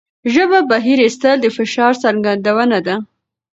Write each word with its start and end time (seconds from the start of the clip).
ژبه 0.33 0.59
بهر 0.69 0.97
ایستل 1.05 1.37
د 1.41 1.47
فشار 1.57 1.93
څرګندونه 2.03 2.77
ده. 2.85 2.95